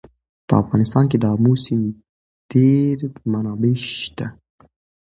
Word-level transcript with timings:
په 0.47 0.53
افغانستان 0.63 1.03
کې 1.11 1.17
د 1.19 1.25
آمو 1.33 1.53
سیند 1.63 1.87
ډېرې 2.51 3.07
منابع 3.31 3.75
شته. 3.99 4.27